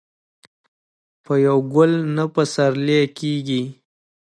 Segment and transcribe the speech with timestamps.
[1.23, 3.63] په يو ګل نه پسرلی کيږي.